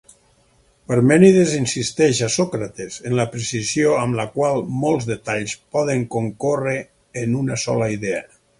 Parmènides 0.91 1.51
insisteix 1.57 2.21
a 2.27 2.29
Sòcrates 2.37 2.97
en 3.11 3.15
la 3.19 3.27
precisió 3.35 3.93
amb 4.05 4.19
la 4.21 4.27
qual 4.39 4.59
molts 4.87 5.07
detalls 5.13 5.57
poden 5.77 6.07
concórrer 6.19 6.77
en 7.25 7.37
una 7.45 7.63
sola 7.67 7.95
idea. 8.01 8.23